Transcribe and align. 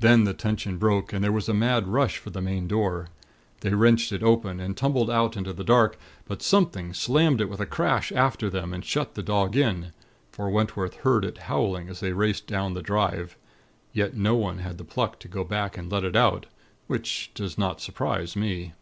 Then 0.00 0.24
the 0.24 0.32
tension 0.32 0.78
broke, 0.78 1.12
and 1.12 1.22
there 1.22 1.30
was 1.30 1.46
a 1.46 1.52
mad 1.52 1.88
rush 1.88 2.16
for 2.16 2.30
the 2.30 2.40
main 2.40 2.66
door. 2.68 3.08
They 3.60 3.74
wrenched 3.74 4.12
it 4.12 4.22
open, 4.22 4.60
and 4.60 4.74
tumbled 4.74 5.10
out 5.10 5.36
into 5.36 5.52
the 5.52 5.62
dark; 5.62 5.98
but 6.26 6.40
something 6.40 6.94
slammed 6.94 7.42
it 7.42 7.50
with 7.50 7.60
a 7.60 7.66
crash 7.66 8.10
after 8.10 8.48
them, 8.48 8.72
and 8.72 8.82
shut 8.82 9.14
the 9.14 9.22
dog 9.22 9.56
in; 9.56 9.92
for 10.32 10.48
Wentworth 10.48 10.94
heard 11.00 11.22
it 11.22 11.36
howling 11.36 11.90
as 11.90 12.00
they 12.00 12.12
raced 12.14 12.46
down 12.46 12.72
the 12.72 12.80
drive. 12.80 13.36
Yet 13.92 14.16
no 14.16 14.34
one 14.36 14.60
had 14.60 14.78
the 14.78 14.84
pluck 14.84 15.18
to 15.18 15.28
go 15.28 15.44
back 15.44 15.74
to 15.74 15.82
let 15.82 16.02
it 16.02 16.16
out, 16.16 16.46
which 16.86 17.30
does 17.34 17.58
not 17.58 17.82
surprise 17.82 18.34
me. 18.34 18.72